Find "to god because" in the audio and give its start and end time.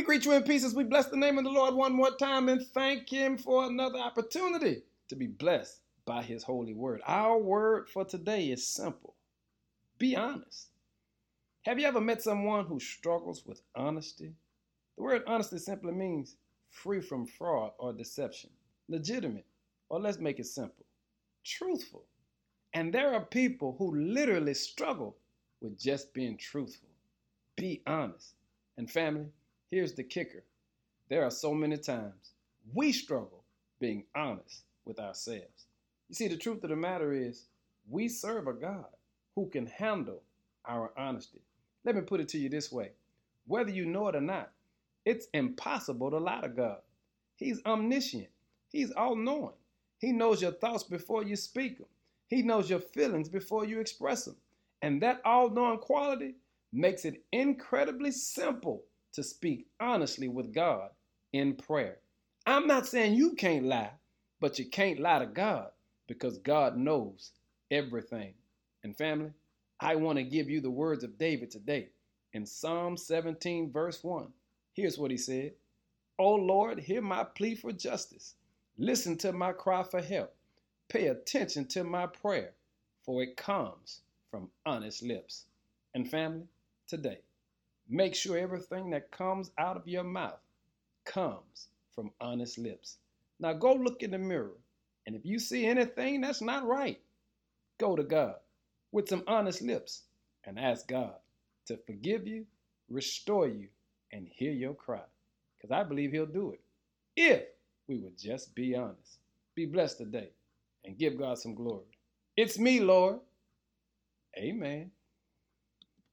65.20-66.38